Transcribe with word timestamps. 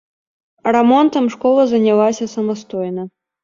Рамонтам 0.75 1.29
школа 1.35 1.61
занялася 1.75 2.31
самастойна. 2.35 3.11